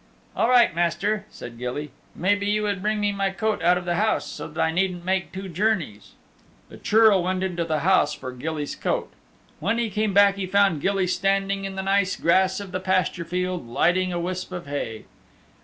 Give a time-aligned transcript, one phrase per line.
[0.35, 1.91] "All right, master," said Gilly.
[2.15, 5.05] "Maybe you would bring me my coat out of the house so that I needn't
[5.05, 6.13] make two journeys."
[6.69, 9.11] The Churl went into the house for Gilly's coat.
[9.59, 13.25] When he came back he found Gilly standing in the nice grass of the pasture
[13.25, 15.05] field lighting a wisp of hay.